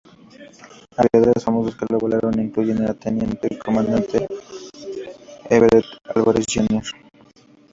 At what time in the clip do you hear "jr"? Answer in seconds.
6.51-6.81